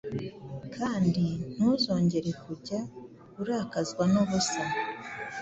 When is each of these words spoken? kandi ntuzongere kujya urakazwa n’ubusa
kandi 0.75 1.25
ntuzongere 1.55 2.29
kujya 2.43 2.79
urakazwa 3.41 4.03
n’ubusa 4.13 4.61